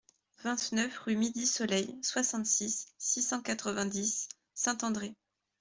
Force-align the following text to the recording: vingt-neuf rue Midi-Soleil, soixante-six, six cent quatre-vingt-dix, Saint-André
vingt-neuf 0.43 0.97
rue 1.05 1.15
Midi-Soleil, 1.15 1.95
soixante-six, 2.01 2.87
six 2.97 3.21
cent 3.21 3.39
quatre-vingt-dix, 3.43 4.29
Saint-André 4.55 5.15